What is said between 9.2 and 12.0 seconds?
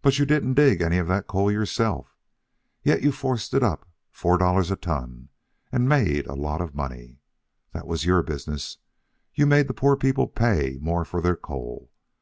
You made the poor people pay more for their coal.